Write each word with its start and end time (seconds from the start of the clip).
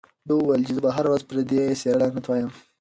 ده 0.27 0.33
وویل 0.35 0.61
چې 0.67 0.71
زه 0.75 0.81
به 0.85 0.89
هره 0.97 1.09
ورځ 1.11 1.23
پر 1.29 1.37
دې 1.51 1.63
څېره 1.79 1.97
لعنت 2.01 2.25
وایم. 2.27 2.51